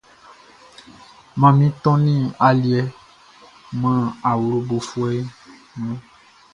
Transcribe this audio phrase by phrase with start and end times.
[1.39, 2.03] Manmin ton
[2.47, 2.81] aliɛ
[3.81, 5.11] man awlobofuɛ
[5.81, 5.97] mun.